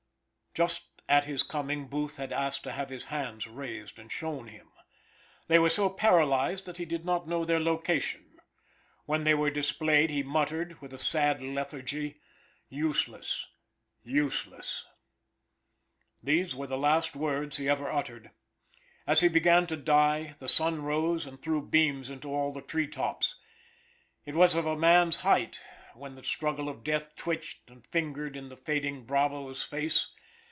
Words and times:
Just 0.53 1.01
at 1.07 1.23
his 1.23 1.43
coming 1.43 1.87
Booth 1.87 2.17
had 2.17 2.33
asked 2.33 2.65
to 2.65 2.73
have 2.73 2.89
his 2.89 3.05
hands 3.05 3.47
raised 3.47 3.97
and 3.97 4.11
shown 4.11 4.49
him. 4.49 4.67
They 5.47 5.57
were 5.59 5.69
so 5.69 5.89
paralyzed 5.89 6.65
that 6.65 6.75
he 6.75 6.83
did 6.83 7.05
not 7.05 7.25
know 7.25 7.45
their 7.45 7.57
location. 7.61 8.37
When 9.05 9.23
they 9.23 9.33
were 9.33 9.49
displayed 9.49 10.09
he 10.09 10.23
muttered, 10.23 10.81
with 10.81 10.93
a 10.93 10.99
sad 10.99 11.41
lethargy, 11.41 12.19
"Useless, 12.67 13.47
useless." 14.03 14.85
These 16.21 16.53
were 16.53 16.67
the 16.67 16.77
last 16.77 17.15
words 17.15 17.55
he 17.55 17.69
ever 17.69 17.89
uttered. 17.89 18.31
As 19.07 19.21
he 19.21 19.29
began 19.29 19.65
to 19.67 19.77
die 19.77 20.35
the 20.39 20.49
sun 20.49 20.83
rose 20.83 21.25
and 21.25 21.41
threw 21.41 21.65
beams 21.65 22.09
into 22.09 22.27
all 22.27 22.51
the 22.51 22.61
tree 22.61 22.87
tops. 22.89 23.37
It 24.25 24.35
was 24.35 24.53
of 24.53 24.65
a 24.65 24.75
man's 24.75 25.15
height 25.21 25.61
when 25.93 26.15
the 26.15 26.23
struggle 26.25 26.67
of 26.67 26.83
death 26.83 27.15
twitched 27.15 27.69
and 27.69 27.87
fingered 27.87 28.35
in 28.35 28.49
the 28.49 28.57
fading 28.57 29.05
bravo's 29.05 29.63
face. 29.63 30.09